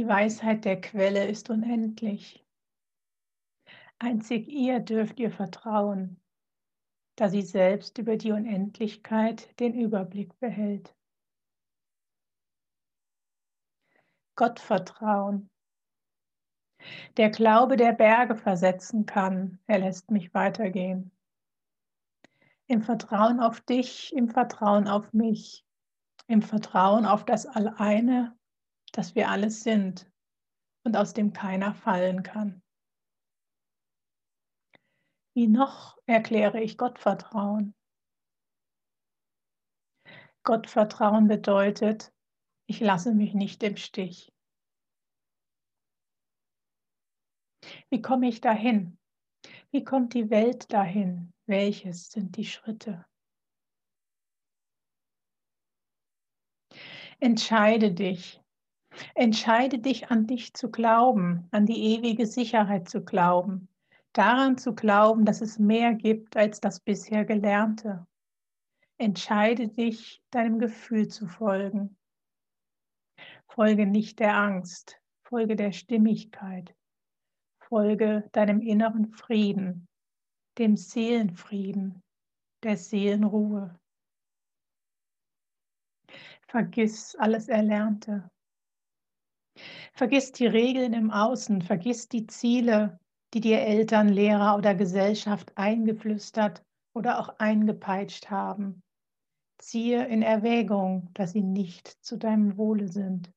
[0.00, 2.42] Die Weisheit der Quelle ist unendlich.
[3.98, 6.18] Einzig ihr dürft ihr vertrauen,
[7.16, 10.96] da sie selbst über die Unendlichkeit den Überblick behält.
[14.36, 15.50] Gottvertrauen.
[17.18, 21.12] Der Glaube, der Berge versetzen kann, er lässt mich weitergehen.
[22.68, 25.62] Im Vertrauen auf dich, im Vertrauen auf mich,
[26.26, 28.34] im Vertrauen auf das Alleine,
[28.92, 30.10] das wir alles sind
[30.84, 32.62] und aus dem keiner fallen kann.
[35.34, 37.74] Wie noch erkläre ich Gottvertrauen?
[40.42, 42.12] Gottvertrauen bedeutet,
[42.66, 44.32] ich lasse mich nicht im Stich.
[47.90, 48.98] Wie komme ich dahin?
[49.70, 51.32] Wie kommt die Welt dahin?
[51.46, 53.06] Welches sind die Schritte?
[57.20, 58.40] Entscheide dich.
[59.14, 63.68] Entscheide dich an dich zu glauben, an die ewige Sicherheit zu glauben,
[64.12, 68.06] daran zu glauben, dass es mehr gibt als das bisher Gelernte.
[68.98, 71.96] Entscheide dich, deinem Gefühl zu folgen.
[73.48, 76.74] Folge nicht der Angst, folge der Stimmigkeit,
[77.58, 79.88] folge deinem inneren Frieden,
[80.58, 82.02] dem Seelenfrieden,
[82.62, 83.78] der Seelenruhe.
[86.48, 88.30] Vergiss alles Erlernte.
[90.00, 92.98] Vergiss die Regeln im Außen, vergiss die Ziele,
[93.34, 98.82] die dir Eltern, Lehrer oder Gesellschaft eingeflüstert oder auch eingepeitscht haben.
[99.58, 103.30] Ziehe in Erwägung, dass sie nicht zu deinem Wohle sind.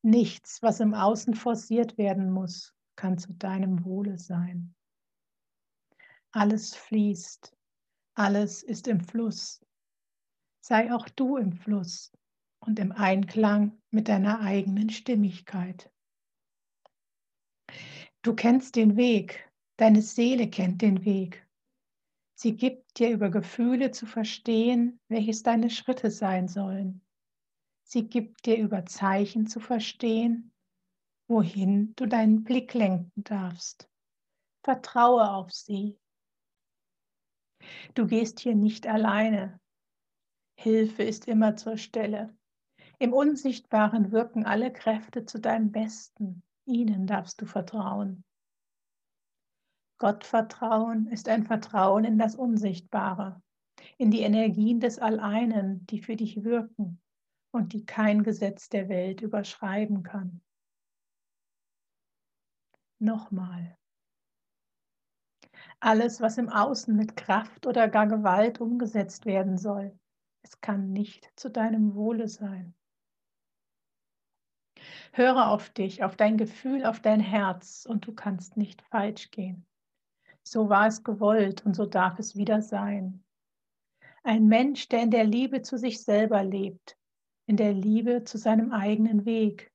[0.00, 4.74] Nichts, was im Außen forciert werden muss, kann zu deinem Wohle sein.
[6.30, 7.54] Alles fließt,
[8.14, 9.60] alles ist im Fluss.
[10.62, 12.10] Sei auch du im Fluss
[12.66, 15.90] und im Einklang mit deiner eigenen Stimmigkeit.
[18.22, 21.46] Du kennst den Weg, deine Seele kennt den Weg.
[22.34, 27.04] Sie gibt dir über Gefühle zu verstehen, welches deine Schritte sein sollen.
[27.82, 30.52] Sie gibt dir über Zeichen zu verstehen,
[31.28, 33.88] wohin du deinen Blick lenken darfst.
[34.62, 35.98] Vertraue auf sie.
[37.94, 39.60] Du gehst hier nicht alleine.
[40.56, 42.36] Hilfe ist immer zur Stelle.
[43.02, 46.44] Im Unsichtbaren wirken alle Kräfte zu deinem Besten.
[46.66, 48.22] Ihnen darfst du vertrauen.
[49.98, 53.42] Gottvertrauen ist ein Vertrauen in das Unsichtbare,
[53.98, 57.00] in die Energien des Alleinen, die für dich wirken
[57.50, 60.40] und die kein Gesetz der Welt überschreiben kann.
[63.00, 63.76] Nochmal.
[65.80, 69.98] Alles, was im Außen mit Kraft oder gar Gewalt umgesetzt werden soll,
[70.42, 72.76] es kann nicht zu deinem Wohle sein.
[75.14, 79.66] Höre auf dich, auf dein Gefühl, auf dein Herz und du kannst nicht falsch gehen.
[80.42, 83.22] So war es gewollt und so darf es wieder sein.
[84.22, 86.96] Ein Mensch, der in der Liebe zu sich selber lebt,
[87.46, 89.70] in der Liebe zu seinem eigenen Weg,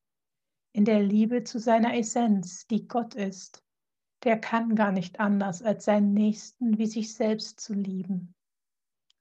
[0.74, 3.64] in der Liebe zu seiner Essenz, die Gott ist,
[4.24, 8.34] der kann gar nicht anders, als seinen Nächsten wie sich selbst zu lieben,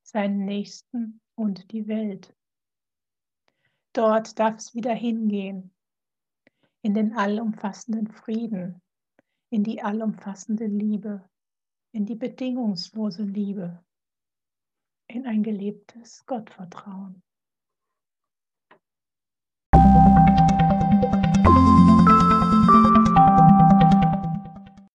[0.03, 2.35] seinen Nächsten und die Welt.
[3.93, 5.76] Dort darf es wieder hingehen,
[6.87, 8.81] in den allumfassenden Frieden,
[9.51, 11.29] in die allumfassende Liebe,
[11.91, 13.85] in die bedingungslose Liebe,
[15.09, 17.25] in ein gelebtes Gottvertrauen.